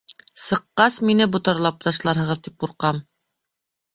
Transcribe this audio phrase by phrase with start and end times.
[0.43, 3.03] Сыҡҡас, мине ботарлап ташларһығыҙ тип ҡурҡам.